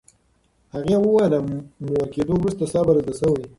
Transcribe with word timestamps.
هغې 0.73 0.95
وویل، 0.99 1.33
مور 1.85 2.03
کېدو 2.13 2.33
وروسته 2.37 2.63
صبر 2.73 2.95
زده 3.01 3.13
شوی. 3.19 3.43